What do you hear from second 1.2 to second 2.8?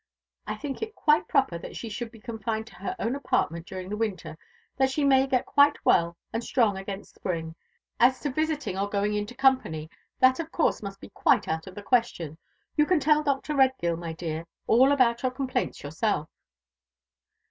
proper that she should be confined to